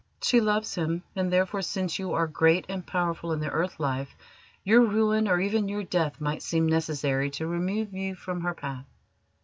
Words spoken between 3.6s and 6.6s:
life, your ruin, or even your death, might